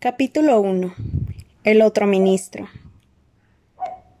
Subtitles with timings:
[0.00, 0.94] Capítulo 1.
[1.64, 2.68] El otro ministro.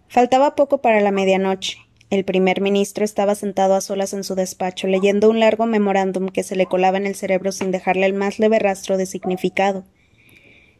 [0.08, 1.78] Faltaba poco para la medianoche.
[2.10, 6.42] El primer ministro estaba sentado a solas en su despacho, leyendo un largo memorándum que
[6.42, 9.84] se le colaba en el cerebro sin dejarle el más leve rastro de significado.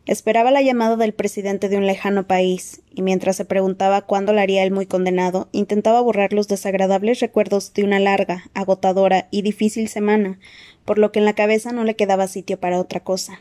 [0.05, 4.43] Esperaba la llamada del presidente de un lejano país, y mientras se preguntaba cuándo la
[4.43, 9.87] haría el muy condenado, intentaba borrar los desagradables recuerdos de una larga, agotadora y difícil
[9.87, 10.41] semana,
[10.85, 13.39] por lo que en la cabeza no le quedaba sitio para otra cosa.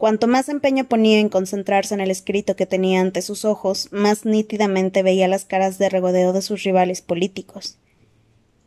[0.00, 4.24] Cuanto más empeño ponía en concentrarse en el escrito que tenía ante sus ojos, más
[4.24, 7.76] nítidamente veía las caras de regodeo de sus rivales políticos.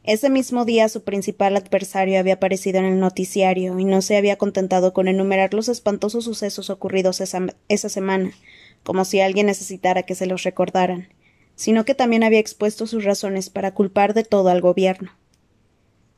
[0.04, 4.38] Ese mismo día su principal adversario había aparecido en el noticiario y no se había
[4.38, 8.32] contentado con enumerar los espantosos sucesos ocurridos esa, esa semana,
[8.84, 11.08] como si alguien necesitara que se los recordaran,
[11.56, 15.10] sino que también había expuesto sus razones para culpar de todo al gobierno.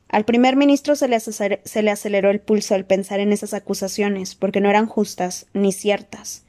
[0.08, 4.70] Al primer ministro se le, aceleró el pulso al pensar en esas acusaciones, porque no
[4.70, 6.44] eran justas ni ciertas.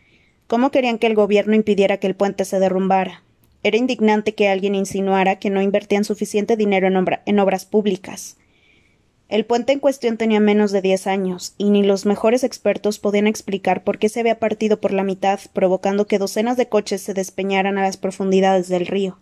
[0.45, 3.23] ¿Cómo querían que el gobierno impidiera que el puente se derrumbara?
[3.63, 8.37] Era indignante que alguien insinuara que no invertían suficiente dinero en, en obras públicas.
[9.27, 13.27] El puente en cuestión tenía menos de diez años, y ni los mejores expertos podían
[13.27, 17.13] explicar por qué se había partido por la mitad, provocando que docenas de coches se
[17.13, 19.17] despeñaran a las profundidades del río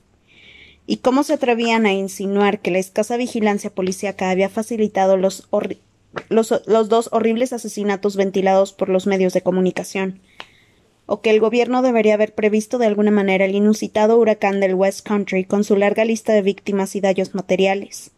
[0.88, 5.47] y cómo se atrevían a insinuar que la escasa vigilancia policíaca había facilitado los,
[6.30, 10.22] los, dos horribles asesinatos ventilados por los medios de comunicación,
[11.08, 15.08] o que el gobierno debería haber previsto de alguna manera el inusitado huracán del West
[15.08, 18.11] Country con su larga lista de víctimas y daños materiales.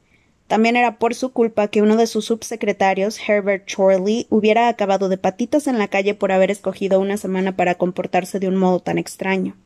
[0.47, 5.17] También era por su culpa que uno de sus subsecretarios, Herbert Chorley, hubiera acabado de
[5.17, 8.97] patitas en la calle por haber escogido una semana para comportarse de un modo tan
[8.97, 9.57] extraño.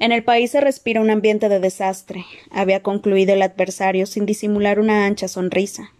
[0.00, 4.78] En el país se respira un ambiente de desastre, había concluido el adversario sin disimular
[4.78, 5.92] una ancha sonrisa.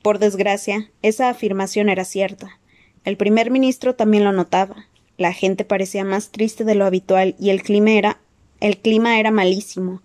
[0.00, 2.58] Por desgracia, esa afirmación era cierta.
[3.04, 4.86] El primer ministro también lo notaba.
[5.18, 8.18] La gente parecía más triste de lo habitual y el clima era
[8.60, 10.02] el clima era malísimo.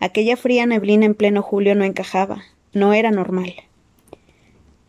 [0.00, 2.42] Aquella fría neblina en pleno julio no encajaba,
[2.72, 3.54] no era normal.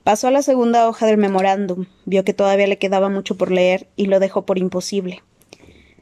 [0.03, 3.87] Pasó a la segunda hoja del memorándum, vio que todavía le quedaba mucho por leer
[3.97, 5.21] y lo dejó por imposible.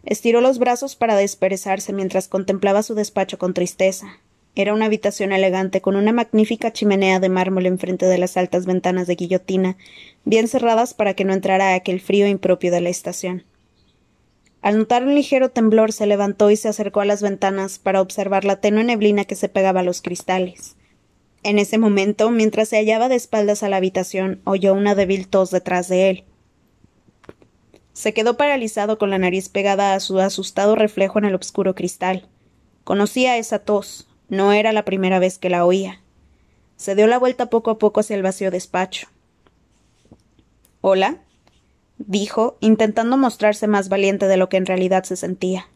[0.07, 4.07] Estiró los brazos para desperezarse mientras contemplaba su despacho con tristeza.
[4.55, 9.07] Era una habitación elegante con una magnífica chimenea de mármol enfrente de las altas ventanas
[9.07, 9.75] de guillotina,
[10.23, 13.43] bien cerradas para que no entrara aquel frío impropio de la estación.
[14.61, 18.45] Al notar un ligero temblor se levantó y se acercó a las ventanas para observar
[18.45, 20.77] la tenue neblina que se pegaba a los cristales.
[21.43, 25.51] En ese momento, mientras se hallaba de espaldas a la habitación, oyó una débil tos
[25.51, 26.23] detrás de él.
[27.97, 32.27] Se quedó paralizado con la nariz pegada a su asustado reflejo en el obscuro cristal.
[32.83, 34.07] Conocía esa tos.
[34.29, 35.99] No era la primera vez que la oía.
[36.75, 39.07] Se dio la vuelta poco a poco hacia el vacío despacho.
[40.81, 41.23] Hola,
[41.97, 45.67] dijo, intentando mostrarse más valiente de lo que en realidad se sentía.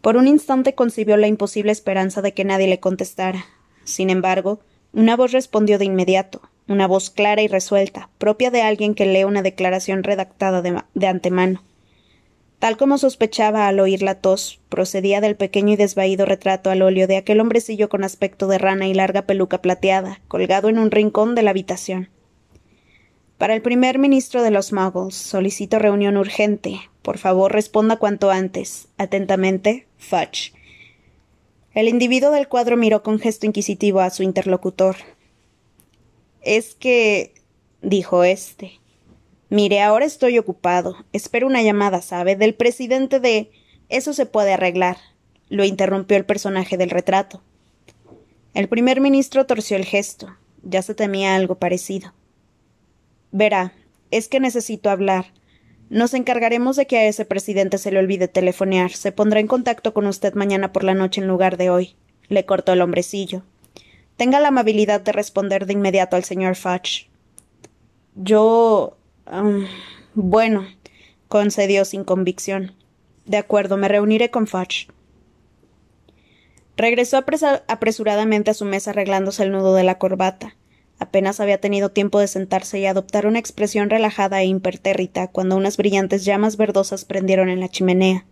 [0.00, 3.46] Por un instante concibió la imposible esperanza de que nadie le contestara.
[3.84, 4.58] Sin embargo,
[4.92, 9.24] una voz respondió de inmediato una voz clara y resuelta, propia de alguien que lee
[9.24, 11.62] una declaración redactada de, antemano.
[12.58, 17.06] Tal como sospechaba al oír la tos, procedía del pequeño y desvaído retrato al óleo
[17.06, 21.34] de aquel hombrecillo con aspecto de rana y larga peluca plateada, colgado en un rincón
[21.34, 22.08] de la habitación.
[23.36, 26.80] Para el primer ministro de los Muggles, solicito reunión urgente.
[27.02, 28.88] Por favor, responda cuanto antes.
[28.96, 30.54] Atentamente, Fudge.
[31.74, 34.96] El individuo del cuadro miró con gesto inquisitivo a su interlocutor.
[36.44, 37.34] Es que.
[37.82, 38.80] dijo éste.
[39.48, 40.96] Mire, ahora estoy ocupado.
[41.12, 42.36] Espero una llamada, ¿sabe?
[42.36, 43.50] Del presidente de.
[43.88, 44.98] Eso se puede arreglar.
[45.48, 47.42] Lo interrumpió el personaje del retrato.
[48.52, 50.36] El primer ministro torció el gesto.
[50.62, 52.12] Ya se temía algo parecido.
[53.32, 53.72] Verá,
[54.10, 55.32] es que necesito hablar.
[55.90, 58.92] Nos encargaremos de que a ese presidente se le olvide telefonear.
[58.92, 61.96] Se pondrá en contacto con usted mañana por la noche en lugar de hoy.
[62.28, 63.42] Le cortó el hombrecillo.
[64.16, 67.08] Tenga la amabilidad de responder de inmediato al señor Fudge.
[68.14, 68.96] Yo.
[70.14, 70.66] bueno,
[71.28, 72.74] concedió sin convicción.
[73.26, 74.88] De acuerdo, me reuniré con Fudge.
[76.76, 77.24] Regresó
[77.68, 80.56] apresuradamente a su mesa arreglándose el nudo de la corbata.
[80.98, 85.76] Apenas había tenido tiempo de sentarse y adoptar una expresión relajada e impertérrita cuando unas
[85.76, 88.26] brillantes llamas verdosas prendieron en la chimenea.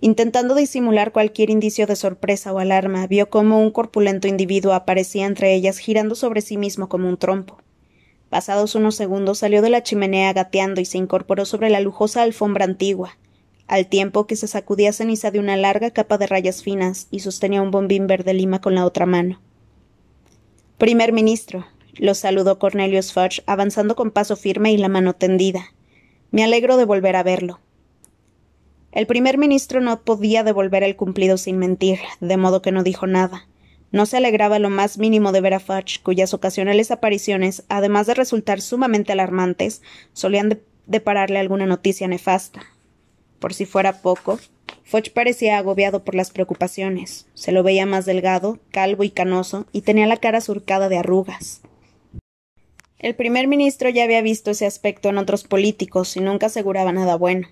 [0.00, 5.54] Intentando disimular cualquier indicio de sorpresa o alarma, vio cómo un corpulento individuo aparecía entre
[5.54, 7.58] ellas girando sobre sí mismo como un trompo.
[8.28, 12.64] Pasados unos segundos salió de la chimenea gateando y se incorporó sobre la lujosa alfombra
[12.64, 13.16] antigua,
[13.66, 17.62] al tiempo que se sacudía ceniza de una larga capa de rayas finas y sostenía
[17.62, 19.40] un bombín verde lima con la otra mano.
[20.78, 21.64] Primer ministro,
[21.96, 25.66] los saludó Cornelius Fudge, avanzando con paso firme y la mano tendida.
[26.30, 27.60] Me alegro de volver a verlo.
[28.94, 33.08] El primer ministro no podía devolver el cumplido sin mentir, de modo que no dijo
[33.08, 33.48] nada.
[33.90, 38.14] No se alegraba lo más mínimo de ver a Fudge, cuyas ocasionales apariciones, además de
[38.14, 39.82] resultar sumamente alarmantes,
[40.12, 42.62] solían depararle alguna noticia nefasta.
[43.40, 44.38] Por si fuera poco,
[44.84, 47.26] Fudge parecía agobiado por las preocupaciones.
[47.34, 51.62] Se lo veía más delgado, calvo y canoso, y tenía la cara surcada de arrugas.
[53.00, 57.16] El primer ministro ya había visto ese aspecto en otros políticos y nunca aseguraba nada
[57.16, 57.48] bueno.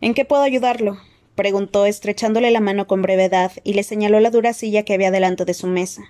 [0.00, 0.98] ¿En qué puedo ayudarlo?
[1.34, 5.44] preguntó, estrechándole la mano con brevedad, y le señaló la dura silla que había delante
[5.44, 6.04] de su mesa.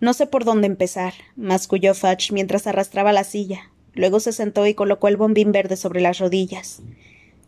[0.00, 3.70] No sé por dónde empezar, masculló Fudge mientras arrastraba la silla.
[3.94, 6.82] Luego se sentó y colocó el bombín verde sobre las rodillas.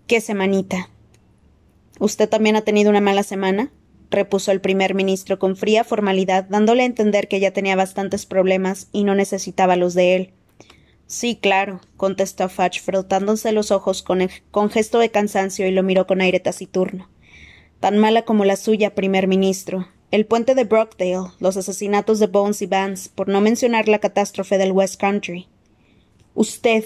[0.06, 0.88] ¡Qué semanita!
[1.98, 3.70] ¿Usted también ha tenido una mala semana?
[4.10, 8.88] repuso el primer ministro con fría formalidad, dándole a entender que ya tenía bastantes problemas
[8.92, 10.32] y no necesitaba los de él.
[11.06, 16.06] Sí, claro, contestó Fudge, frotándose los ojos con, con, gesto de cansancio y lo miró
[16.06, 17.10] con aire taciturno.
[17.80, 19.86] Tan mala como la suya, primer ministro.
[20.10, 24.58] El puente de Brockdale, los asesinatos de Bones y Vance, por no mencionar la catástrofe
[24.58, 25.48] del West Country.
[26.34, 26.84] Usted,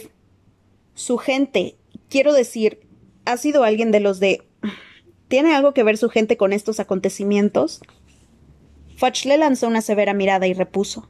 [0.94, 1.76] su gente,
[2.08, 2.80] quiero decir,
[3.24, 4.42] ha sido alguien de los de.
[5.28, 7.80] ¿Tiene algo que ver su gente con estos acontecimientos?
[8.96, 11.08] Fudge le lanzó una severa mirada y repuso.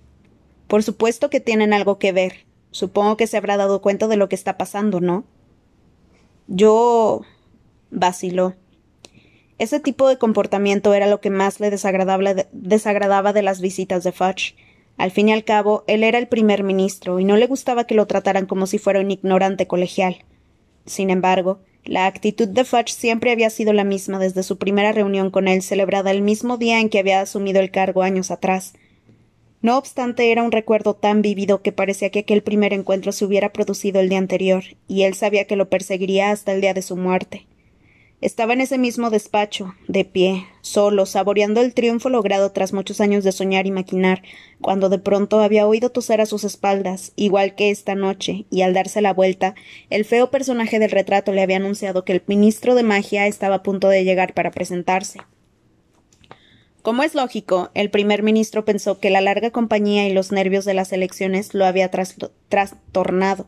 [0.66, 2.47] Por supuesto que tienen algo que ver.
[2.70, 5.24] Supongo que se habrá dado cuenta de lo que está pasando, ¿no?
[6.46, 7.22] Yo.
[7.90, 8.54] vaciló.
[9.58, 14.54] Ese tipo de comportamiento era lo que más le desagradaba de las visitas de Fudge.
[14.96, 17.94] Al fin y al cabo, él era el primer ministro y no le gustaba que
[17.94, 20.24] lo trataran como si fuera un ignorante colegial.
[20.86, 25.30] Sin embargo, la actitud de Fudge siempre había sido la misma desde su primera reunión
[25.30, 28.74] con él, celebrada el mismo día en que había asumido el cargo años atrás.
[29.60, 33.52] No obstante, era un recuerdo tan vívido que parecía que aquel primer encuentro se hubiera
[33.52, 36.96] producido el día anterior, y él sabía que lo perseguiría hasta el día de su
[36.96, 37.46] muerte.
[38.20, 43.22] Estaba en ese mismo despacho, de pie, solo, saboreando el triunfo logrado tras muchos años
[43.22, 44.22] de soñar y maquinar,
[44.60, 48.74] cuando de pronto había oído toser a sus espaldas, igual que esta noche, y al
[48.74, 49.54] darse la vuelta,
[49.88, 53.62] el feo personaje del retrato le había anunciado que el ministro de magia estaba a
[53.62, 55.20] punto de llegar para presentarse.
[56.82, 60.74] Como es lógico, el primer ministro pensó que la larga compañía y los nervios de
[60.74, 63.46] las elecciones lo había trastornado.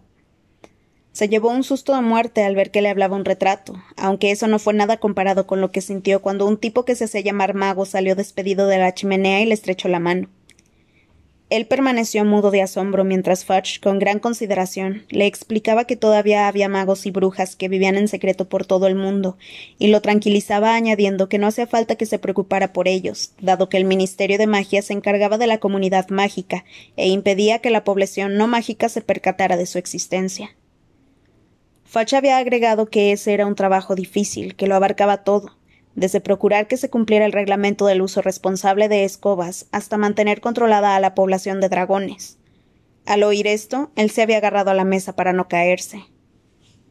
[1.12, 4.46] Se llevó un susto de muerte al ver que le hablaba un retrato, aunque eso
[4.46, 7.54] no fue nada comparado con lo que sintió cuando un tipo que se hacía llamar
[7.54, 10.28] mago salió despedido de la chimenea y le estrechó la mano.
[11.50, 16.68] Él permaneció mudo de asombro mientras Fudge, con gran consideración, le explicaba que todavía había
[16.68, 19.36] magos y brujas que vivían en secreto por todo el mundo,
[19.76, 23.78] y lo tranquilizaba añadiendo que no hacía falta que se preocupara por ellos, dado que
[23.78, 26.64] el Ministerio de Magia se encargaba de la comunidad mágica
[26.96, 30.54] e impedía que la población no mágica se percatara de su existencia.
[31.84, 35.56] Fudge había agregado que ese era un trabajo difícil, que lo abarcaba todo,
[35.94, 40.96] desde procurar que se cumpliera el reglamento del uso responsable de escobas hasta mantener controlada
[40.96, 42.38] a la población de dragones.
[43.06, 46.04] Al oír esto, él se había agarrado a la mesa para no caerse.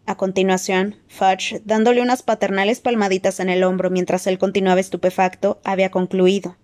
[0.06, 5.92] A continuación, Fudge, dándole unas paternales palmaditas en el hombro mientras él continuaba estupefacto, había
[5.92, 6.58] concluido.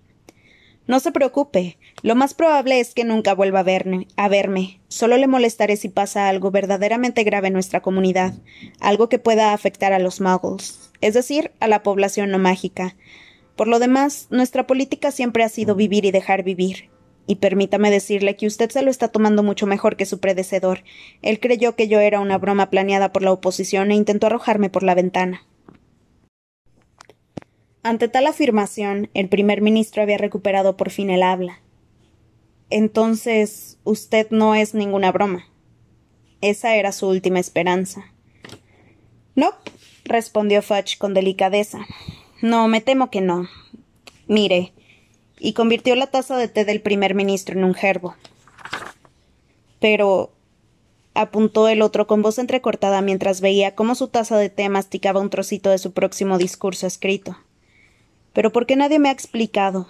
[0.87, 1.77] No se preocupe.
[2.03, 4.79] Lo más probable es que nunca vuelva a verme, a verme.
[4.87, 8.33] Solo le molestaré si pasa algo verdaderamente grave en nuestra comunidad,
[8.79, 12.95] algo que pueda afectar a los muggles es decir, a la población no mágica.
[13.55, 16.89] Por lo demás, nuestra política siempre ha sido vivir y dejar vivir.
[17.27, 20.83] Y permítame decirle que usted se lo está tomando mucho mejor que su predecedor.
[21.21, 24.83] Él creyó que yo era una broma planeada por la oposición e intentó arrojarme por
[24.83, 25.45] la ventana.
[27.85, 31.59] Ante tal afirmación, el primer ministro había recuperado por fin el habla.
[32.71, 35.45] Entonces, usted no es ninguna broma.
[36.41, 38.11] Esa era su última esperanza.
[39.35, 39.51] No,
[40.03, 41.85] respondió Fudge con delicadeza.
[42.41, 43.47] No, me temo que no.
[44.25, 44.73] Mire.
[45.37, 48.15] Y convirtió la taza de té del primer ministro en un gerbo.
[49.79, 50.31] Pero.
[51.13, 55.29] apuntó el otro con voz entrecortada mientras veía cómo su taza de té masticaba un
[55.29, 57.37] trocito de su próximo discurso escrito.
[58.35, 59.87] Pero ¿por qué nadie me ha explicado?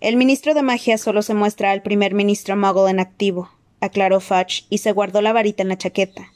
[0.00, 4.64] El ministro de magia solo se muestra al primer ministro Muggle en activo, aclaró Fudge,
[4.70, 6.32] y se guardó la varita en la chaqueta.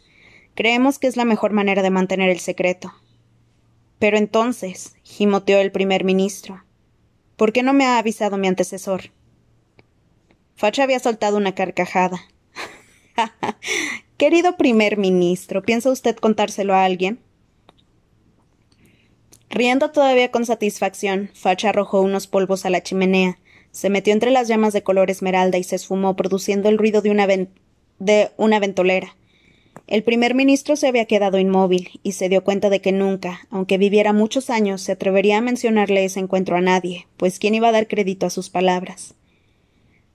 [0.55, 2.93] Creemos que es la mejor manera de mantener el secreto.
[3.99, 6.63] Pero entonces, gimoteó el primer ministro,
[7.37, 9.11] ¿por qué no me ha avisado mi antecesor?
[10.57, 12.21] Facha había soltado una carcajada.
[14.19, 17.19] Querido primer ministro, ¿piensa usted contárselo a alguien?
[19.51, 23.39] Riendo todavía con satisfacción, Facha arrojó unos polvos a la chimenea,
[23.71, 27.11] Se metió entre las llamas de color esmeralda y se esfumó, produciendo el ruido de
[27.11, 29.15] una, de una ventolera.
[29.87, 33.79] El primer ministro se había quedado inmóvil y se dio cuenta de que nunca, aunque
[33.79, 37.73] viviera muchos años, se atrevería a mencionarle ese encuentro a nadie, pues quién iba a
[37.73, 39.15] dar crédito a sus palabras.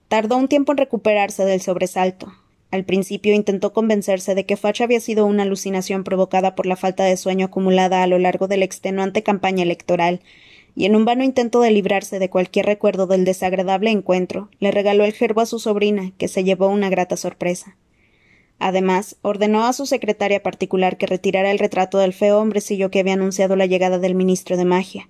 [0.08, 2.32] Tardó un tiempo en recuperarse del sobresalto.
[2.70, 7.04] Al principio intentó convencerse de que Fudge había sido una alucinación provocada por la falta
[7.04, 10.20] de sueño acumulada a lo largo de la extenuante campaña electoral,
[10.74, 15.04] y en un vano intento de librarse de cualquier recuerdo del desagradable encuentro, le regaló
[15.04, 17.76] el gerbo a su sobrina, que se llevó una grata sorpresa.
[18.58, 23.14] Además, ordenó a su secretaria particular que retirara el retrato del feo hombrecillo que había
[23.14, 25.08] anunciado la llegada del ministro de magia.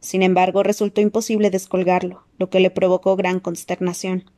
[0.00, 4.30] Sin embargo, resultó imposible descolgarlo, lo que le provocó gran consternación.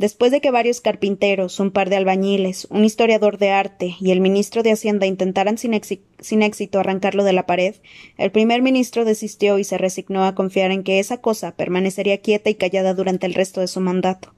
[0.00, 4.22] Después de que varios carpinteros, un par de albañiles, un historiador de arte y el
[4.22, 7.74] ministro de Hacienda intentaran sin, éxito arrancarlo de la pared,
[8.16, 12.48] el primer ministro desistió y se resignó a confiar en que esa cosa permanecería quieta
[12.48, 14.32] y callada durante el resto de su mandato.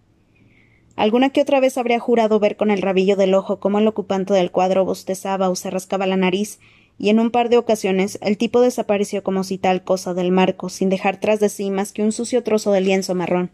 [0.97, 4.35] Alguna que otra vez habría jurado ver con el rabillo del ojo cómo el ocupante
[4.35, 6.59] del cuadro bostezaba o se rascaba la nariz,
[6.99, 10.71] y en un par de ocasiones el tipo desapareció como si tal cosa del marco,
[10.71, 13.53] sin dejar tras de sí más que un sucio trozo de lienzo marrón.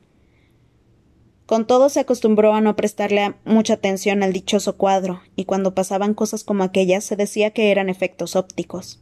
[1.48, 6.12] Con todo se acostumbró a no prestarle mucha atención al dichoso cuadro, y cuando pasaban
[6.12, 9.00] cosas como aquellas se decía que eran efectos ópticos.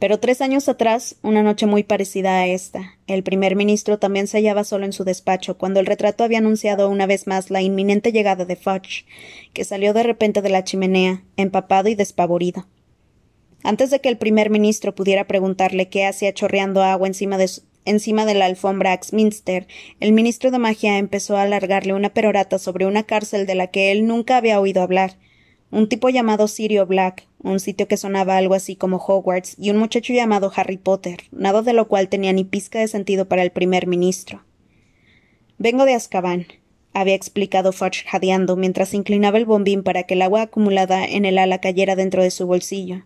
[0.00, 4.38] Pero tres años atrás, una noche muy parecida a esta, el primer ministro también se
[4.38, 8.10] hallaba solo en su despacho cuando el retrato había anunciado una vez más la inminente
[8.10, 9.06] llegada de Fudge,
[9.52, 12.66] que salió de repente de la chimenea, empapado y despavorido.
[13.62, 17.48] Antes de que el primer ministro pudiera preguntarle qué hacía chorreando agua encima de,
[17.84, 19.66] encima de la alfombra Axminster,
[20.00, 23.92] el ministro de magia empezó a alargarle una perorata sobre una cárcel de la que
[23.92, 25.16] él nunca había oído hablar,
[25.70, 29.76] un tipo llamado Sirio Black, un sitio que sonaba algo así como Hogwarts, y un
[29.76, 33.50] muchacho llamado Harry Potter, nada de lo cual tenía ni pizca de sentido para el
[33.50, 34.44] primer ministro.
[35.58, 36.46] Vengo de Azkaban,
[36.92, 41.38] había explicado Fudge jadeando mientras inclinaba el bombín para que el agua acumulada en el
[41.38, 43.04] ala cayera dentro de su bolsillo.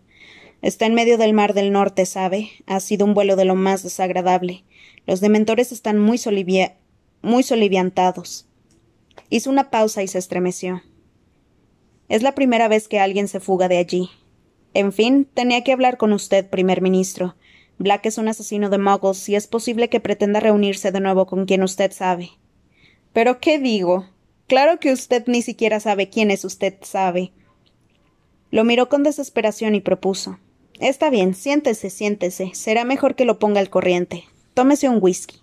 [0.61, 2.49] Está en medio del mar del norte, ¿sabe?
[2.67, 4.63] Ha sido un vuelo de lo más desagradable.
[5.09, 8.45] Los dementores están muy, soliviantados.
[9.31, 10.83] Hizo una pausa y se estremeció.
[12.09, 14.11] Es la primera vez que alguien se fuga de allí.
[14.75, 17.35] En fin, tenía que hablar con usted, primer ministro.
[17.79, 21.47] Black es un asesino de muggles y es posible que pretenda reunirse de nuevo con
[21.47, 22.29] quien usted sabe.
[23.11, 24.05] Pero ¿qué digo?
[24.45, 27.31] Claro que usted ni siquiera sabe quién es usted sabe.
[28.51, 30.37] Lo miró con desesperación y propuso.
[30.79, 32.51] Está bien, siéntese, siéntese.
[32.53, 34.25] Será mejor que lo ponga al corriente.
[34.59, 35.37] Tómese un whisky.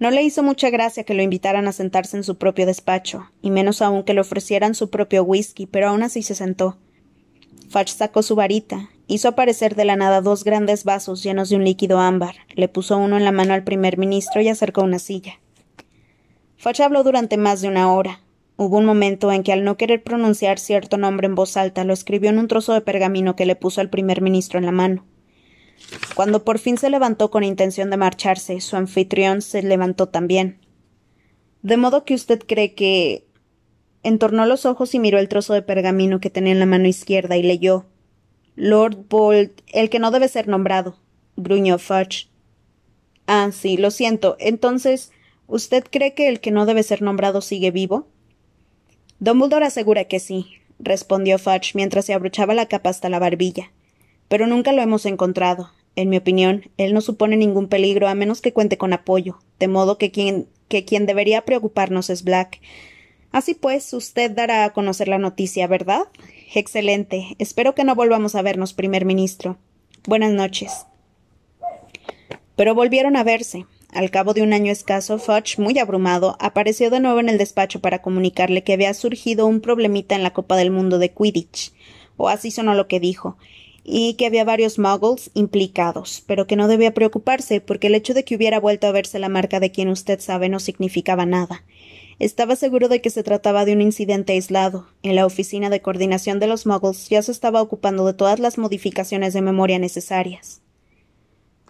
[0.00, 3.52] No le hizo mucha gracia que lo invitaran a sentarse en su propio despacho, y
[3.52, 6.78] menos aún que le ofrecieran su propio whisky, pero aún así se sentó.
[7.68, 11.64] Fudge sacó su varita, hizo aparecer de la nada dos grandes vasos llenos de un
[11.64, 15.34] líquido ámbar, le puso uno en la mano al primer ministro y acercó una silla.
[16.56, 18.20] Fudge habló durante más de una hora.
[18.56, 21.92] Hubo un momento en que al no querer pronunciar cierto nombre en voz alta lo
[21.92, 25.04] escribió en un trozo de pergamino que le puso al primer ministro en la mano.
[26.14, 30.58] Cuando por fin se levantó con intención de marcharse, su anfitrión se levantó también.
[31.62, 33.26] De modo que usted cree que.
[34.04, 37.36] Entornó los ojos y miró el trozo de pergamino que tenía en la mano izquierda
[37.36, 37.86] y leyó.
[38.56, 40.96] Lord Bolt, el que no debe ser nombrado,
[41.36, 42.28] gruñó Fudge.
[43.28, 44.36] Ah, sí, lo siento.
[44.40, 45.12] Entonces,
[45.46, 48.08] ¿usted cree que el que no debe ser nombrado sigue vivo?
[49.20, 50.46] Dumbledore asegura que sí,
[50.80, 53.70] respondió Fudge mientras se abrochaba la capa hasta la barbilla
[54.32, 55.72] pero nunca lo hemos encontrado.
[55.94, 59.68] En mi opinión, él no supone ningún peligro a menos que cuente con apoyo, de
[59.68, 62.62] modo que quien, que quien debería preocuparnos es Black.
[63.30, 66.04] Así pues, usted dará a conocer la noticia, ¿verdad?
[66.54, 67.36] Excelente.
[67.38, 69.58] Espero que no volvamos a vernos, primer ministro.
[70.06, 70.86] Buenas noches.
[72.56, 73.66] Pero volvieron a verse.
[73.90, 77.82] Al cabo de un año escaso, Fudge, muy abrumado, apareció de nuevo en el despacho
[77.82, 81.74] para comunicarle que había surgido un problemita en la Copa del Mundo de Quidditch.
[82.16, 83.36] O así sonó lo que dijo,
[83.84, 88.24] y que había varios muggles implicados, pero que no debía preocuparse porque el hecho de
[88.24, 91.64] que hubiera vuelto a verse la marca de quien usted sabe no significaba nada.
[92.18, 94.86] Estaba seguro de que se trataba de un incidente aislado.
[95.02, 98.58] En la oficina de coordinación de los muggles ya se estaba ocupando de todas las
[98.58, 100.62] modificaciones de memoria necesarias.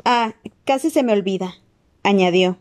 [0.05, 1.55] Ah, casi se me olvida,
[2.03, 2.59] añadió.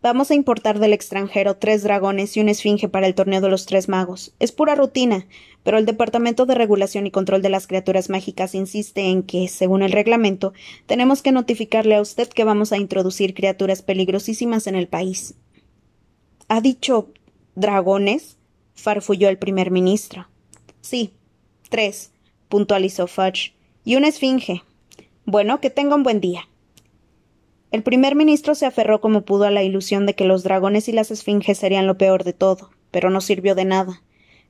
[0.00, 3.66] Vamos a importar del extranjero tres dragones y una esfinge para el torneo de los
[3.66, 4.32] tres magos.
[4.38, 5.26] Es pura rutina,
[5.64, 9.82] pero el Departamento de Regulación y Control de las Criaturas Mágicas insiste en que, según
[9.82, 10.52] el reglamento,
[10.86, 15.34] tenemos que notificarle a usted que vamos a introducir criaturas peligrosísimas en el país.
[16.46, 17.08] ¿Ha dicho
[17.56, 18.36] dragones?
[18.76, 20.28] farfulló el primer ministro.
[20.80, 21.12] Sí,
[21.70, 22.12] tres,
[22.48, 23.52] puntualizó Fudge.
[23.84, 24.62] Y una esfinge.
[25.24, 26.48] Bueno, que tenga un buen día.
[27.70, 30.92] El primer ministro se aferró como pudo a la ilusión de que los dragones y
[30.92, 34.02] las esfinges serían lo peor de todo, pero no sirvió de nada.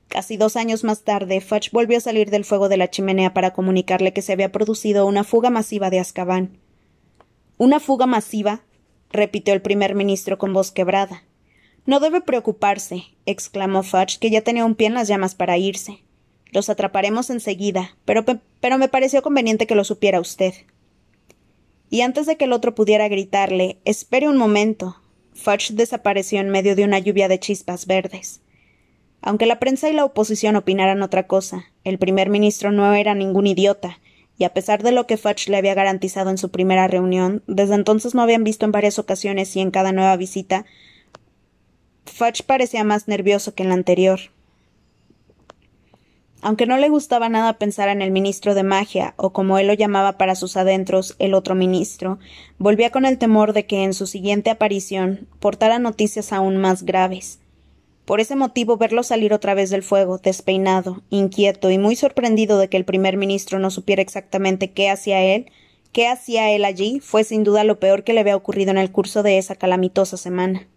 [0.07, 3.51] Casi dos años más tarde, Fudge volvió a salir del fuego de la chimenea para
[3.53, 6.57] comunicarle que se había producido una fuga masiva de Azkaban.
[7.57, 8.61] ¿Una fuga masiva?
[9.11, 11.23] repitió el primer ministro con voz quebrada.
[11.85, 16.03] No debe preocuparse, exclamó Fudge, que ya tenía un pie en las llamas para irse.
[16.51, 18.23] Los atraparemos enseguida, pero,
[18.59, 20.53] pero me pareció conveniente que lo supiera usted.
[21.89, 24.97] Y antes de que el otro pudiera gritarle Espere un momento,
[25.33, 28.41] Fudge desapareció en medio de una lluvia de chispas verdes.
[29.21, 33.47] Aunque la prensa y la oposición opinaran otra cosa, el primer ministro no era ningún
[33.47, 33.99] idiota,
[34.37, 37.75] y a pesar de lo que Fudge le había garantizado en su primera reunión, desde
[37.75, 40.65] entonces no habían visto en varias ocasiones y en cada nueva visita,
[42.05, 44.19] Fudge parecía más nervioso que en la anterior.
[46.41, 49.73] Aunque no le gustaba nada pensar en el ministro de magia, o como él lo
[49.73, 52.19] llamaba para sus adentros, el otro ministro,
[52.57, 57.39] volvía con el temor de que en su siguiente aparición portara noticias aún más graves.
[58.05, 62.67] Por ese motivo verlo salir otra vez del fuego, despeinado, inquieto y muy sorprendido de
[62.67, 65.51] que el primer ministro no supiera exactamente qué hacía él,
[65.91, 68.91] qué hacía él allí, fue sin duda lo peor que le había ocurrido en el
[68.91, 70.67] curso de esa calamitosa semana.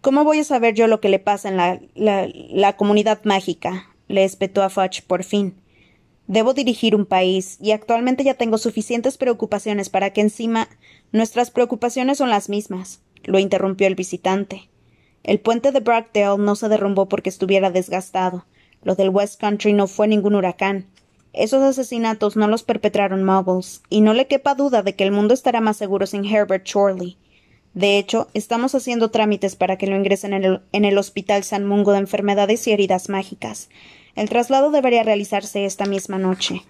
[0.00, 3.88] ¿Cómo voy a saber yo lo que le pasa en la, la, comunidad mágica?
[4.08, 5.54] Le espetó a Fudge por fin.
[6.26, 10.68] Debo dirigir un país, y actualmente ya tengo suficientes preocupaciones para que encima
[11.12, 14.68] nuestras preocupaciones son las mismas, lo interrumpió el visitante.
[15.22, 18.46] El puente de Brackdale no se derrumbó porque estuviera desgastado.
[18.82, 20.86] Lo del West Country no fue ningún huracán.
[21.32, 25.34] Esos asesinatos no los perpetraron muggles, y no le quepa duda de que el mundo
[25.34, 27.16] estará más seguro sin Herbert Chorley.
[27.74, 31.66] De hecho, estamos haciendo trámites para que lo ingresen en el, en el Hospital San
[31.66, 33.68] Mungo de Enfermedades y Heridas Mágicas.
[34.18, 36.64] El traslado debería realizarse esta misma noche.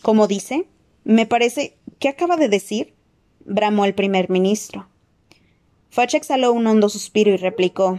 [0.00, 0.68] ¿Cómo dice?
[1.02, 1.76] Me parece.
[1.98, 2.94] ¿Qué acaba de decir?
[3.44, 4.88] bramó el primer ministro.
[5.90, 7.98] Fudge exhaló un hondo suspiro y replicó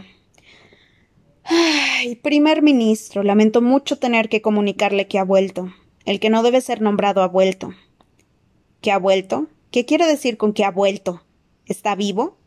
[1.44, 5.70] Ay, primer ministro, lamento mucho tener que comunicarle que ha vuelto.
[6.06, 7.74] El que no debe ser nombrado ha vuelto.
[8.80, 9.46] ¿Que ha vuelto?
[9.72, 11.22] ¿Qué quiere decir con que ha vuelto?
[11.66, 12.38] ¿Está vivo?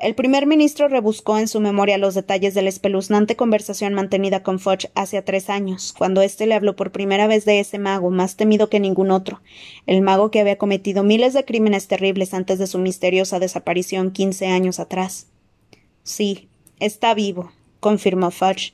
[0.00, 4.58] El primer ministro rebuscó en su memoria los detalles de la espeluznante conversación mantenida con
[4.58, 8.36] Fudge hace tres años, cuando éste le habló por primera vez de ese mago más
[8.36, 9.42] temido que ningún otro,
[9.84, 14.46] el mago que había cometido miles de crímenes terribles antes de su misteriosa desaparición quince
[14.46, 15.26] años atrás.
[16.02, 18.72] Sí, está vivo, confirmó Fudge.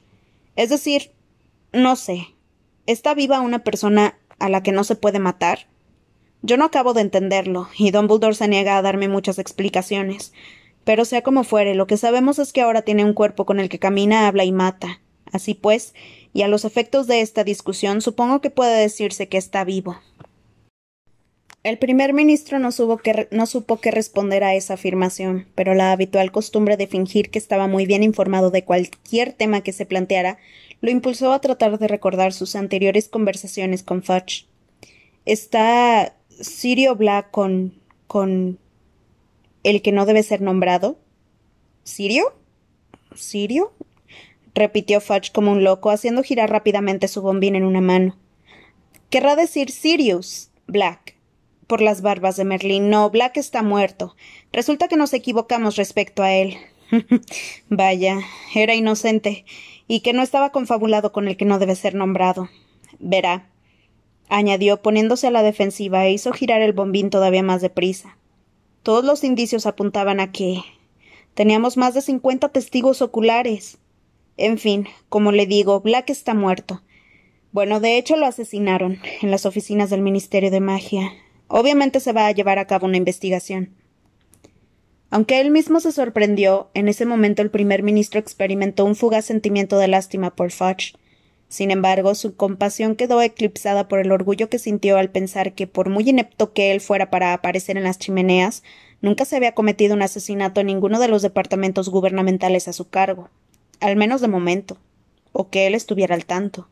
[0.54, 1.10] Es decir,
[1.72, 2.28] no sé.
[2.86, 5.66] ¿Está viva una persona a la que no se puede matar?
[6.42, 10.32] Yo no acabo de entenderlo, y Dumbledore se niega a darme muchas explicaciones.
[10.86, 13.68] Pero sea como fuere, lo que sabemos es que ahora tiene un cuerpo con el
[13.68, 15.00] que camina, habla y mata.
[15.32, 15.94] Así pues,
[16.32, 19.98] y a los efectos de esta discusión, supongo que puede decirse que está vivo.
[21.64, 22.68] El primer ministro no,
[23.32, 27.66] no, supo qué responder a esa afirmación, pero la habitual costumbre de fingir que estaba
[27.66, 30.38] muy bien informado de cualquier tema que se planteara
[30.80, 34.46] lo impulsó a tratar de recordar sus anteriores conversaciones con Fudge.
[35.24, 37.74] ¿Está Sirio Black con.
[38.06, 38.60] con
[39.66, 40.98] el que no debe ser nombrado?
[41.82, 42.34] ¿Sirio?
[43.14, 43.72] ¿Sirio?
[44.54, 48.16] repitió Fudge como un loco, haciendo girar rápidamente su bombín en una mano.
[49.10, 51.14] Querrá decir Sirius, Black.
[51.66, 52.90] Por las barbas de Merlín.
[52.90, 54.16] No, Black está muerto.
[54.52, 56.56] Resulta que nos equivocamos respecto a él.
[57.68, 58.20] Vaya,
[58.54, 59.44] era inocente,
[59.88, 62.48] y que no estaba confabulado con el que no debe ser nombrado.
[62.98, 63.50] Verá,
[64.28, 68.16] añadió poniéndose a la defensiva e hizo girar el bombín todavía más deprisa.
[68.86, 70.62] Todos los indicios apuntaban a que
[71.34, 73.78] teníamos más de cincuenta testigos oculares.
[74.36, 76.84] En fin, como le digo, Black está muerto.
[77.50, 81.10] Bueno, de hecho lo asesinaron en las oficinas del Ministerio de Magia.
[81.48, 83.74] Obviamente se va a llevar a cabo una investigación.
[85.10, 89.78] Aunque él mismo se sorprendió, en ese momento el primer ministro experimentó un fugaz sentimiento
[89.78, 90.94] de lástima por Fudge.
[91.48, 95.88] Sin embargo, su compasión quedó eclipsada por el orgullo que sintió al pensar que, por
[95.88, 98.62] muy inepto que él fuera para aparecer en las chimeneas,
[99.00, 103.30] nunca se había cometido un asesinato en ninguno de los departamentos gubernamentales a su cargo,
[103.80, 104.78] al menos de momento,
[105.32, 106.68] o que él estuviera al tanto.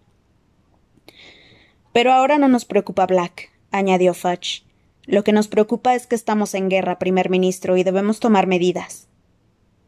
[1.92, 4.64] Pero ahora no nos preocupa Black, añadió Fudge.
[5.06, 9.06] Lo que nos preocupa es que estamos en guerra, primer ministro, y debemos tomar medidas.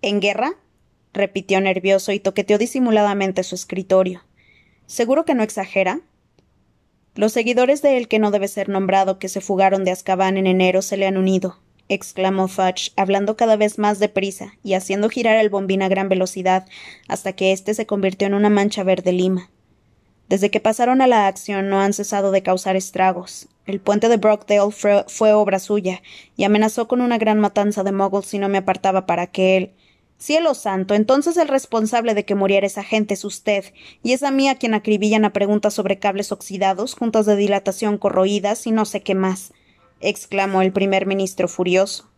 [0.02, 0.52] ¿En guerra?
[1.12, 4.25] repitió nervioso y toqueteó disimuladamente su escritorio.
[4.86, 6.00] ¿Seguro que no exagera?
[7.14, 10.46] Los seguidores de él que no debe ser nombrado que se fugaron de Azkaban en
[10.46, 15.36] enero se le han unido, exclamó Fudge, hablando cada vez más deprisa y haciendo girar
[15.36, 16.66] el bombín a gran velocidad
[17.08, 19.50] hasta que éste se convirtió en una mancha verde lima.
[20.28, 23.48] Desde que pasaron a la acción no han cesado de causar estragos.
[23.64, 26.02] El puente de Brockdale fue, obra suya,
[26.36, 29.70] y amenazó con una gran matanza de moguls si no me apartaba para que él.
[30.18, 33.66] Cielo santo, entonces el responsable de que muriera esa gente es usted,
[34.02, 37.98] y es a mí a quien acribillan a preguntas sobre cables oxidados, juntas de dilatación
[37.98, 39.52] corroídas y no sé qué más,
[40.00, 42.08] exclamó el primer ministro furioso.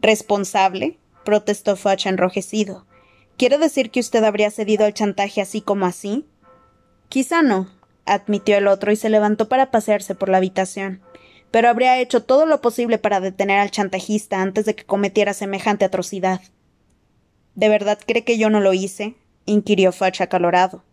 [0.00, 0.98] ¿Responsable?
[1.24, 2.86] protestó Fudge enrojecido.
[3.36, 6.26] ¿Quiere decir que usted habría cedido al chantaje así como así?
[7.08, 7.70] Quizá no,
[8.06, 11.00] admitió el otro y se levantó para pasearse por la habitación.
[11.50, 15.84] Pero habría hecho todo lo posible para detener al chantajista antes de que cometiera semejante
[15.84, 16.40] atrocidad.
[17.54, 19.14] ¿De verdad cree que yo no lo hice?
[19.46, 20.84] inquirió Fudge acalorado.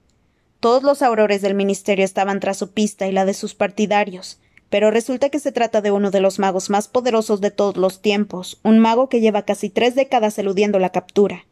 [0.59, 4.39] Todos los aurores del ministerio estaban tras su pista y la de sus partidarios,
[4.69, 8.01] pero resulta que se trata de uno de los magos más poderosos de todos los
[8.01, 11.45] tiempos, un mago que lleva casi tres décadas eludiendo la captura.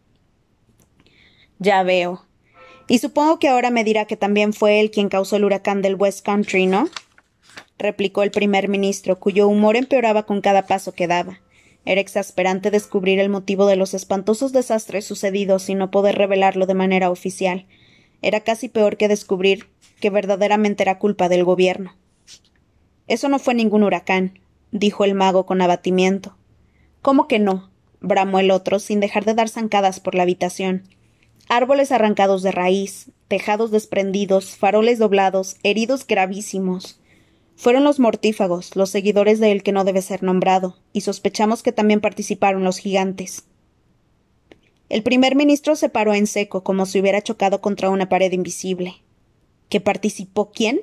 [1.60, 2.26] Ya veo,
[2.88, 5.96] y supongo que ahora me dirá que también fue él quien causó el huracán del
[5.96, 6.90] West Country, ¿no?
[7.78, 11.40] replicó el primer ministro, cuyo humor empeoraba con cada paso que daba.
[11.86, 16.74] Era exasperante descubrir el motivo de los espantosos desastres sucedidos y no poder revelarlo de
[16.74, 17.68] manera oficial.
[18.22, 19.70] Era casi peor que descubrir
[20.00, 21.96] que verdaderamente era culpa del gobierno.
[23.08, 24.40] Eso no fue ningún huracán,
[24.72, 26.36] dijo el mago con abatimiento.
[27.02, 27.70] ¿Cómo que no?
[28.02, 30.84] bramó el otro, sin dejar de dar zancadas por la habitación
[31.48, 37.00] árboles arrancados de raíz, tejados desprendidos, faroles doblados, heridos gravísimos.
[37.56, 41.72] Fueron los mortífagos, los seguidores de él que no debe ser nombrado, y sospechamos que
[41.72, 43.46] también participaron los gigantes.
[44.90, 48.96] El primer ministro se paró en seco, como si hubiera chocado contra una pared invisible.
[49.70, 50.82] ¿Que participó quién?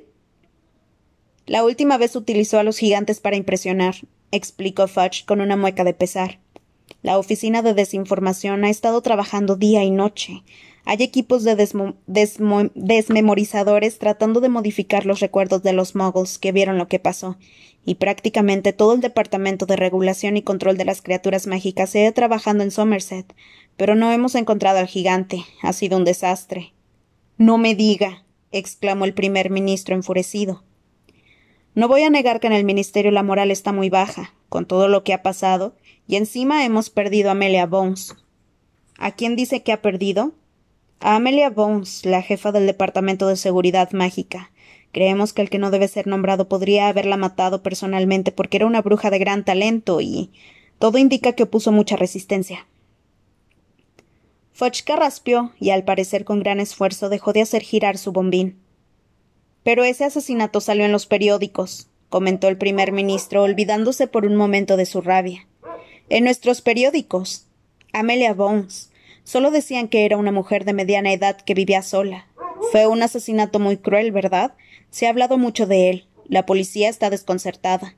[1.45, 3.95] La última vez utilizó a los gigantes para impresionar,
[4.31, 6.39] explicó Fudge con una mueca de pesar.
[7.01, 10.43] La oficina de desinformación ha estado trabajando día y noche.
[10.85, 11.55] Hay equipos de
[12.75, 17.37] desmemorizadores tratando de modificar los recuerdos de los muggles que vieron lo que pasó,
[17.85, 22.11] y prácticamente todo el Departamento de Regulación y Control de las Criaturas Mágicas se ha
[22.11, 23.33] trabajando en Somerset,
[23.77, 25.43] pero no hemos encontrado al gigante.
[25.61, 26.73] Ha sido un desastre.
[27.37, 30.63] No me diga, exclamó el primer ministro enfurecido.
[31.75, 34.87] No voy a negar que en el Ministerio la moral está muy baja, con todo
[34.87, 35.75] lo que ha pasado,
[36.07, 38.15] y encima hemos perdido a Amelia Bones.
[38.97, 40.33] ¿A quién dice que ha perdido?
[41.05, 44.51] A Amelia Bones, la jefa del Departamento de Seguridad Mágica.
[44.93, 48.81] Creemos que el que no debe ser nombrado podría haberla matado personalmente porque era una
[48.81, 50.31] bruja de gran talento y
[50.79, 52.67] todo indica que opuso mucha resistencia.
[54.53, 58.61] Fudge carraspeó y al parecer con gran esfuerzo dejó de hacer girar su bombín.
[59.61, 64.77] Pero ese asesinato salió en los periódicos, comentó el primer ministro, olvidándose por un momento
[64.77, 65.49] de su rabia.
[66.07, 67.47] En nuestros periódicos.
[67.91, 68.92] Amelia Bones.
[69.23, 72.27] Solo decían que era una mujer de mediana edad que vivía sola.
[72.71, 74.53] Fue un asesinato muy cruel, ¿verdad?
[74.89, 76.07] Se ha hablado mucho de él.
[76.27, 77.95] La policía está desconcertada.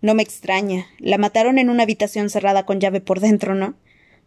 [0.00, 0.86] No me extraña.
[0.98, 3.74] La mataron en una habitación cerrada con llave por dentro, ¿no?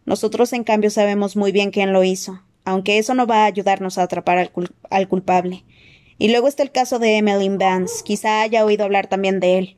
[0.06, 3.98] Nosotros, en cambio, sabemos muy bien quién lo hizo, aunque eso no va a ayudarnos
[3.98, 4.50] a atrapar
[4.88, 5.64] al, culpable.
[6.16, 8.02] Y luego está el caso de Emmeline Vance.
[8.04, 9.76] Quizá haya oído hablar también de él.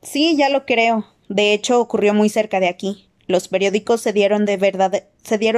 [0.00, 1.04] Sí, ya lo creo.
[1.28, 3.03] De hecho, ocurrió muy cerca de aquí.
[3.26, 4.46] Los periódicos se dieron,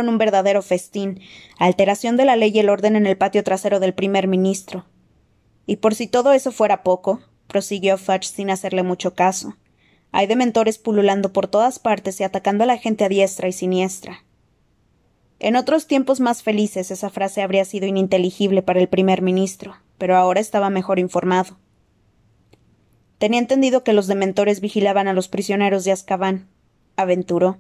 [0.09, 1.21] un verdadero festín,
[1.59, 4.87] alteración de la ley y el orden en el patio trasero del primer ministro.
[5.67, 9.57] Y por si todo eso fuera poco, prosiguió Fudge sin hacerle mucho caso,
[10.13, 14.25] hay dementores pululando por todas partes y atacando a la gente a diestra y siniestra.
[15.39, 20.17] En otros tiempos más felices esa frase habría sido ininteligible para el primer ministro, pero
[20.17, 21.59] ahora estaba mejor informado.
[23.19, 26.49] Tenía entendido que los dementores vigilaban a los prisioneros de Azkaban.
[26.97, 27.59] Aventuró.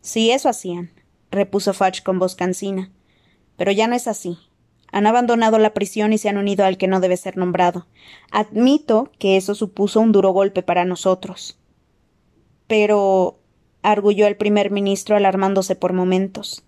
[0.00, 0.90] Sí, eso hacían,
[1.30, 2.90] repuso Fudge con voz cansina.
[3.56, 4.38] Pero ya no es así.
[4.92, 7.86] Han abandonado la prisión y se han unido al que no debe ser nombrado.
[8.30, 11.58] Admito que eso supuso un duro golpe para nosotros.
[12.66, 13.38] Pero.
[13.82, 16.64] arguyó el primer ministro alarmándose por momentos.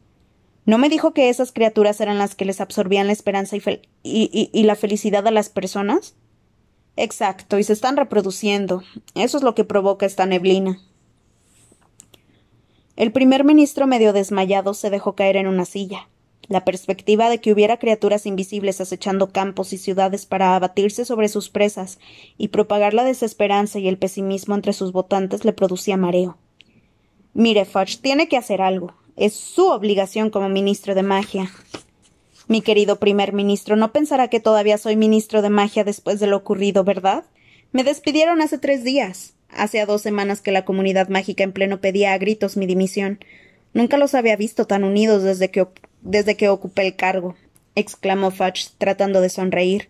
[0.64, 3.57] ¿No me dijo que esas criaturas eran las que les absorbían la esperanza
[4.03, 6.14] y, la felicidad a las personas?
[6.96, 8.83] Exacto, y se están reproduciendo.
[9.14, 10.79] Eso es lo que provoca esta neblina.
[12.96, 16.09] El primer ministro medio desmayado se dejó caer en una silla.
[16.48, 21.48] La perspectiva de que hubiera criaturas invisibles acechando campos y ciudades para abatirse sobre sus
[21.48, 21.98] presas
[22.37, 26.37] y propagar la desesperanza y el pesimismo entre sus votantes le producía mareo.
[27.33, 28.92] Mire, Fudge, tiene que hacer algo.
[29.16, 31.50] Es su obligación como ministro de magia.
[32.48, 36.37] Mi querido primer ministro no pensará que todavía soy ministro de magia después de lo
[36.37, 37.24] ocurrido, ¿verdad?
[37.70, 39.35] Me despidieron hace tres días.
[39.53, 43.21] Hace dos semanas que la comunidad mágica en pleno pedía a gritos mi dimisión.
[43.75, 45.67] Nunca los había visto tan unidos desde que,
[46.01, 47.37] desde que ocupé el cargo.
[47.75, 49.88] exclamó Fudge, tratando de sonreír.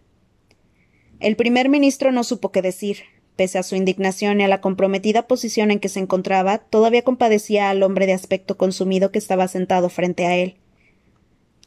[1.21, 2.99] El primer ministro no supo qué decir.
[3.37, 7.71] Pese a su indignación y a la comprometida posición en que se encontraba, todavía compadecía
[7.71, 10.57] al hombre de aspecto consumido que estaba sentado frente a él.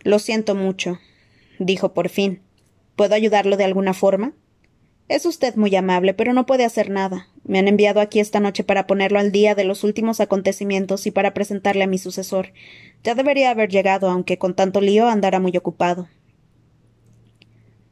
[0.04, 1.00] Lo siento mucho,
[1.58, 2.42] dijo por fin.
[2.96, 4.34] ¿Puedo ayudarlo de alguna forma?
[5.08, 7.28] Es usted muy amable, pero no puede hacer nada.
[7.48, 11.12] Me han enviado aquí esta noche para ponerlo al día de los últimos acontecimientos y
[11.12, 12.54] para presentarle a mi sucesor.
[13.04, 16.08] Ya debería haber llegado, aunque con tanto lío andará muy ocupado.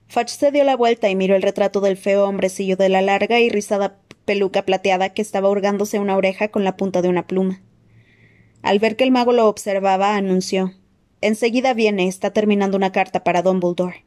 [0.07, 3.39] Fudge se dio la vuelta y miró el retrato del feo hombrecillo de la larga
[3.39, 7.61] y rizada peluca plateada que estaba hurgándose una oreja con la punta de una pluma.
[8.63, 10.73] Al ver que el mago lo observaba, anunció
[11.21, 14.03] Enseguida viene, está terminando una carta para Dumbledore.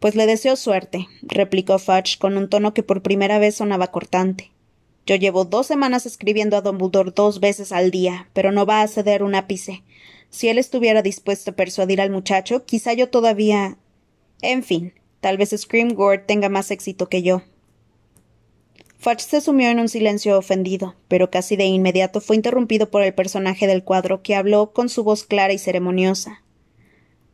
[0.00, 4.50] Pues le deseo suerte, replicó Fudge con un tono que por primera vez sonaba cortante.
[5.06, 8.88] Yo llevo dos semanas escribiendo a Dumbledore dos veces al día, pero no va a
[8.88, 9.84] ceder un ápice.
[10.30, 13.78] Si él estuviera dispuesto a persuadir al muchacho, quizá yo todavía
[14.42, 17.42] en fin, tal vez Screamgore tenga más éxito que yo.
[18.98, 23.14] Fudge se sumió en un silencio ofendido, pero casi de inmediato fue interrumpido por el
[23.14, 26.42] personaje del cuadro que habló con su voz clara y ceremoniosa.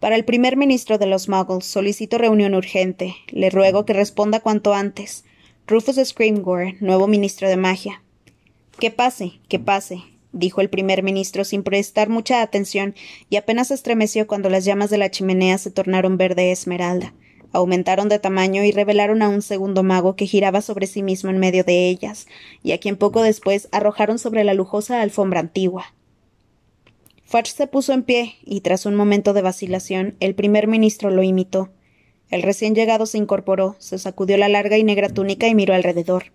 [0.06, 3.16] Para el primer ministro de los Muggles solicito reunión urgente.
[3.26, 5.24] Le ruego que responda cuanto antes.
[5.66, 8.04] Rufus Screamgore, nuevo ministro de magia.
[8.78, 12.94] Que pase, que pase, dijo el primer ministro sin prestar mucha atención
[13.30, 17.12] y apenas estremeció cuando las llamas de la chimenea se tornaron verde esmeralda,
[17.50, 21.38] aumentaron de tamaño y revelaron a un segundo mago que giraba sobre sí mismo en
[21.38, 22.28] medio de ellas,
[22.62, 25.96] y a quien poco después arrojaron sobre la lujosa alfombra antigua.
[27.26, 31.24] Fudge se puso en pie, y tras un momento de vacilación, el primer ministro lo
[31.24, 31.70] imitó.
[32.30, 36.32] El recién llegado se incorporó, se sacudió la larga y negra túnica y miró alrededor.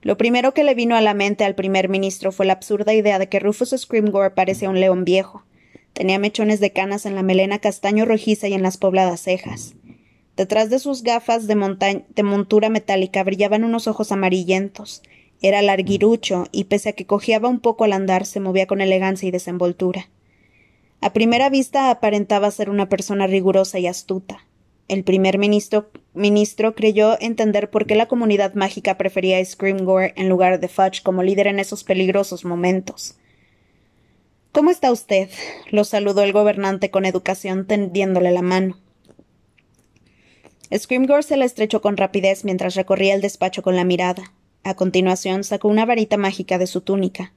[0.00, 3.18] Lo primero que le vino a la mente al primer ministro fue la absurda idea
[3.18, 5.44] de que Rufus Scrimgore parecía un león viejo.
[5.94, 9.74] Tenía mechones de canas en la melena castaño rojiza y en las pobladas cejas.
[10.36, 15.02] Detrás de sus gafas de, de montura metálica brillaban unos ojos amarillentos.
[15.40, 19.28] Era larguirucho y pese a que cojeaba un poco al andar se movía con elegancia
[19.28, 20.08] y desenvoltura.
[21.00, 24.44] A primera vista aparentaba ser una persona rigurosa y astuta.
[24.88, 30.58] El primer ministro, creyó entender por qué la comunidad mágica prefería a Screamgore en lugar
[30.58, 33.16] de Fudge como líder en esos peligrosos momentos.
[34.50, 35.28] ¿Cómo está usted?
[35.70, 38.78] lo saludó el gobernante con educación tendiéndole la mano.
[40.74, 44.32] Screamgore se la estrechó con rapidez mientras recorría el despacho con la mirada.
[44.64, 47.32] A continuación sacó una varita mágica de su túnica.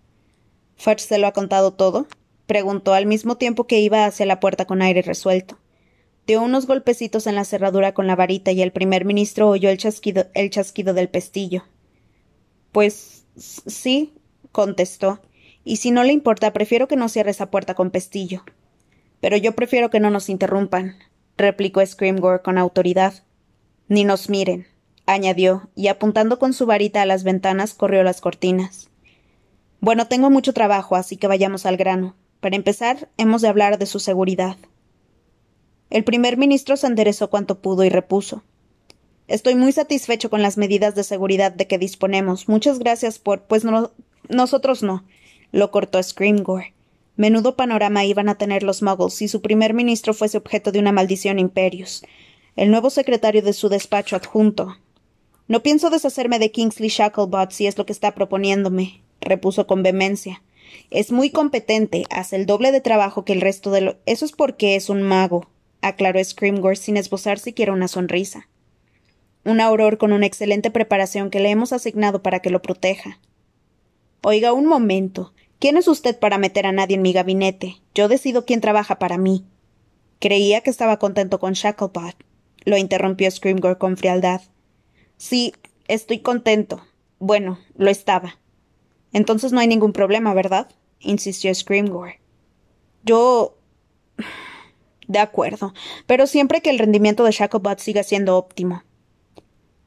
[0.78, 2.08] ¿Fudge se lo ha contado todo?
[2.48, 5.58] preguntó al mismo tiempo que iba hacia la puerta con aire resuelto
[6.28, 9.78] dio unos golpecitos en la cerradura con la varita y el primer ministro oyó el
[9.78, 11.64] chasquido, el chasquido del pestillo.
[12.72, 14.14] Pues sí,
[14.52, 15.22] contestó.
[15.64, 18.44] Y si no le importa, prefiero que no cierre esa puerta con pestillo.
[19.20, 20.96] Pero yo prefiero que no nos interrumpan,
[21.38, 23.14] replicó Screamgore con autoridad.
[23.88, 24.68] Ni nos miren,
[25.14, 28.90] añadió, y apuntando con su varita a las ventanas corrió las cortinas.
[29.80, 32.16] Bueno, tengo mucho trabajo, así que vayamos al grano.
[32.40, 34.58] Para empezar, hemos de hablar de su seguridad.
[35.90, 38.44] El primer ministro se enderezó cuanto pudo y repuso.
[39.28, 42.48] Estoy muy satisfecho con las medidas de seguridad de que disponemos.
[42.48, 43.44] Muchas gracias por.
[43.44, 43.92] pues no.
[44.30, 45.04] nosotros no.
[45.52, 46.74] lo cortó Screamgore.
[47.16, 50.92] Menudo panorama iban a tener los muggles si su primer ministro fuese objeto de una
[50.92, 52.04] maldición imperius.
[52.56, 54.78] El nuevo secretario de su despacho adjunto.
[55.52, 60.42] No pienso deshacerme de Kingsley Shacklebot si es lo que está proponiéndome, repuso con vehemencia.
[60.92, 63.98] Es muy competente, hace el doble de trabajo que el resto de lo.
[64.06, 65.50] Eso es porque es un mago
[65.82, 68.48] aclaró Screamgore sin esbozar siquiera una sonrisa.
[69.44, 73.20] Un auror con una excelente preparación que le hemos asignado para que lo proteja.
[74.24, 75.34] Oiga, un momento.
[75.60, 77.82] ¿Quién es usted para meter a nadie en mi gabinete?
[77.94, 79.44] Yo decido quién trabaja para mí.
[80.20, 82.16] Creía que estaba contento con Shacklebot.
[82.64, 84.42] Lo interrumpió Screamgore con frialdad.
[85.22, 85.54] Sí,
[85.88, 86.82] estoy contento.
[87.20, 88.40] Bueno, lo estaba.
[89.14, 90.72] Entonces no hay ningún problema, ¿verdad?
[91.00, 92.20] insistió Screamgore.
[93.04, 93.56] Yo.
[95.08, 95.76] De acuerdo,
[96.08, 98.84] pero siempre que el rendimiento de Shacklebot siga siendo óptimo.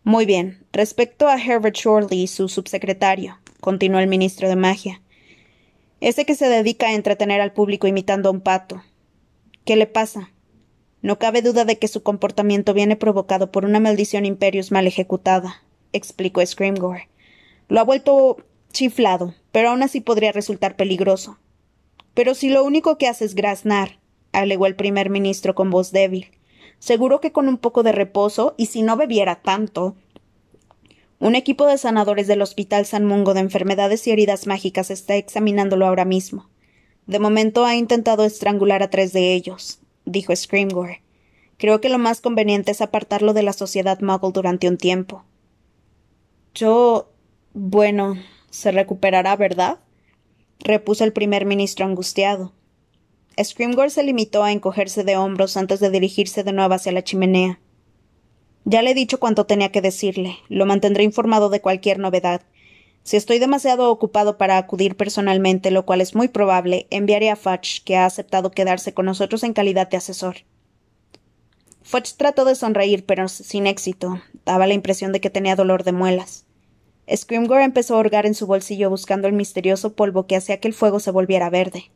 [0.05, 0.65] Muy bien.
[0.73, 5.03] Respecto a Herbert Shorley, su subsecretario, continuó el ministro de Magia.
[6.01, 8.85] Ese que se dedica a entretener al público imitando a un pato.
[9.65, 10.31] ¿Qué le pasa?
[11.05, 15.63] No cabe duda de que su comportamiento viene provocado por una maldición imperius mal ejecutada,
[15.93, 17.11] explicó Screamgore.
[17.69, 18.39] Lo ha vuelto
[18.73, 21.39] chiflado, pero aún así podría resultar peligroso.
[22.15, 23.99] Pero si lo único que hace es graznar,
[24.33, 26.31] alegó el primer ministro con voz débil.
[26.79, 29.97] Seguro que con un poco de reposo, y si no bebiera tanto.
[31.19, 35.87] Un equipo de sanadores del Hospital San Mungo de Enfermedades y Heridas Mágicas está examinándolo
[35.87, 36.49] ahora mismo.
[37.07, 39.81] De momento ha intentado estrangular a tres de ellos.
[40.05, 41.03] Dijo Screamgore.
[41.57, 45.25] Creo que lo más conveniente es apartarlo de la sociedad muggle durante un tiempo.
[46.55, 47.13] Yo.
[47.53, 48.17] bueno.
[48.51, 49.79] se recuperará, ¿verdad?
[50.61, 52.53] repuso el primer ministro angustiado.
[53.43, 57.61] Screamgore se limitó a encogerse de hombros antes de dirigirse de nuevo hacia la chimenea.
[58.65, 60.39] Ya le he dicho cuanto tenía que decirle.
[60.49, 62.43] Lo mantendré informado de cualquier novedad.
[63.05, 67.83] Si estoy demasiado ocupado para acudir personalmente, lo cual es muy probable, enviaré a Fudge,
[67.85, 70.37] que ha aceptado quedarse con nosotros en calidad de asesor.
[71.83, 74.23] Fudge trató de sonreír, pero sin éxito.
[74.47, 76.47] Daba la impresión de que tenía dolor de muelas.
[77.15, 80.75] Scrimgore empezó a hurgar en su bolsillo buscando el misterioso polvo que hacía que el
[80.75, 81.91] fuego se volviera verde.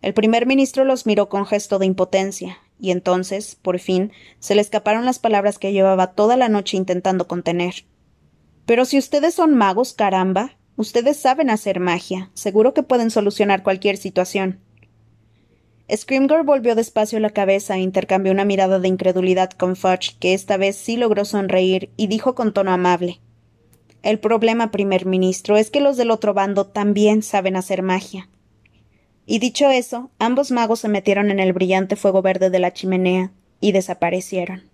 [0.00, 4.62] El primer ministro los miró con gesto de impotencia, y entonces, por fin, se le
[4.62, 7.84] escaparon las palabras que llevaba toda la noche intentando contener.
[8.70, 10.52] Pero si ustedes son magos, caramba.
[10.76, 12.30] Ustedes saben hacer magia.
[12.34, 14.60] Seguro que pueden solucionar cualquier situación.
[15.92, 20.56] Scrimgore volvió despacio la cabeza e intercambió una mirada de incredulidad con Fudge, que esta
[20.56, 23.18] vez sí logró sonreír y dijo con tono amable
[24.02, 28.28] El problema, primer ministro, es que los del otro bando también saben hacer magia.
[29.26, 33.32] Y dicho eso, ambos magos se metieron en el brillante fuego verde de la chimenea
[33.60, 34.69] y desaparecieron.